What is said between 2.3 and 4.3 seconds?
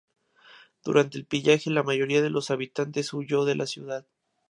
los habitantes huyó de la ciudad.